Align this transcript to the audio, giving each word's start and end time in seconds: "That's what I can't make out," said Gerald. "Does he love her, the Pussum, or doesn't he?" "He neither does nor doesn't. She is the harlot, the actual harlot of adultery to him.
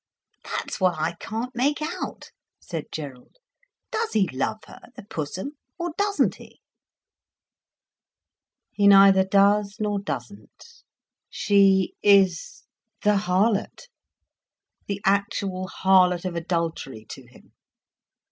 "That's 0.43 0.79
what 0.81 0.95
I 0.97 1.11
can't 1.19 1.53
make 1.55 1.79
out," 1.79 2.31
said 2.59 2.85
Gerald. 2.91 3.35
"Does 3.91 4.13
he 4.13 4.27
love 4.29 4.63
her, 4.65 4.79
the 4.95 5.03
Pussum, 5.03 5.57
or 5.77 5.93
doesn't 5.95 6.37
he?" 6.37 6.59
"He 8.71 8.87
neither 8.87 9.23
does 9.23 9.75
nor 9.79 9.99
doesn't. 9.99 10.81
She 11.29 11.93
is 12.01 12.63
the 13.03 13.15
harlot, 13.17 13.89
the 14.87 15.01
actual 15.05 15.67
harlot 15.67 16.25
of 16.25 16.35
adultery 16.35 17.05
to 17.11 17.27
him. 17.27 17.53